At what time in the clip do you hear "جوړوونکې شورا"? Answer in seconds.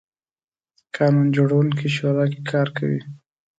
1.35-2.25